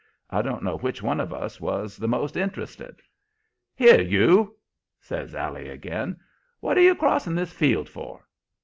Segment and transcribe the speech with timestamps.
[0.31, 3.03] I don't know which of us was the most interested.
[3.75, 4.57] "'Here, you!'
[4.99, 6.19] says Allie again.
[6.59, 8.25] 'What are you crossing this field for?'